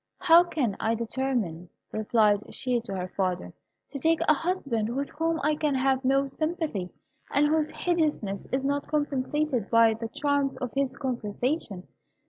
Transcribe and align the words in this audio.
"How 0.17 0.43
can 0.43 0.75
I 0.79 0.95
determine," 0.95 1.69
replied 1.91 2.55
she 2.55 2.79
to 2.81 2.95
her 2.95 3.07
father, 3.09 3.53
"to 3.91 3.99
take 3.99 4.19
a 4.27 4.33
husband 4.33 4.89
with 4.95 5.11
whom 5.11 5.39
I 5.43 5.53
can 5.55 5.75
have 5.75 6.03
no 6.03 6.25
sympathy, 6.25 6.89
and 7.29 7.45
whose 7.47 7.69
hideousness 7.69 8.47
is 8.51 8.65
not 8.65 8.87
compensated 8.87 9.65
for 9.65 9.69
by 9.69 9.93
the 9.93 10.07
charms 10.07 10.57
of 10.57 10.71
his 10.73 10.97
conversation? 10.97 11.87